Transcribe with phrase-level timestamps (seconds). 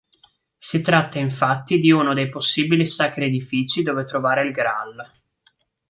[0.57, 5.05] Si tratta infatti di uno dei possibili sacri edifici dove trovare il Graal.